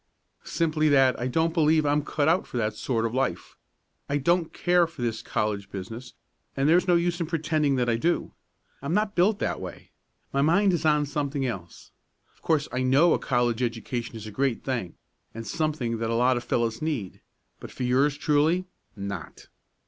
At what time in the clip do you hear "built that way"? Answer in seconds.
9.13-9.91